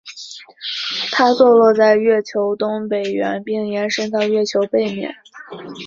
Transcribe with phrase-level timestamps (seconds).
[1.11, 5.13] 它坐落在月球东北缘并延伸到月球背面。